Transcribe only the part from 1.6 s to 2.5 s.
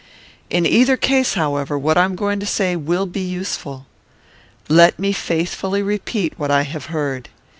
what I am going to